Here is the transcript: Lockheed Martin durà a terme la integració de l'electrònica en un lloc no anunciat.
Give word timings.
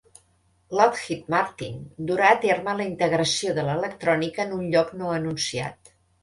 Lockheed 0.77 1.27
Martin 1.33 1.77
durà 2.11 2.31
a 2.35 2.39
terme 2.45 2.73
la 2.79 2.87
integració 2.93 3.53
de 3.59 3.67
l'electrònica 3.69 4.47
en 4.47 4.57
un 4.57 4.65
lloc 4.73 4.91
no 5.03 5.13
anunciat. 5.21 5.95